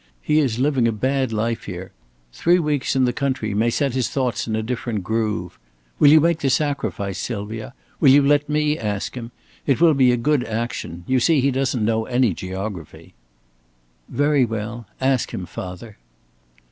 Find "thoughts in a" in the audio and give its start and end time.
4.09-4.63